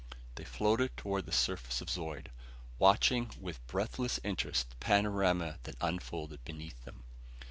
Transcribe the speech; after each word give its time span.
They 0.33 0.45
floated 0.45 0.97
toward 0.97 1.27
the 1.27 1.31
surface 1.31 1.79
of 1.79 1.87
Zeud, 1.87 2.31
watching 2.79 3.29
with 3.39 3.63
breathless 3.67 4.19
interest 4.23 4.71
the 4.71 4.75
panorama 4.77 5.59
that 5.61 5.75
unfolded 5.79 6.43
beneath 6.43 6.85
them. 6.85 7.03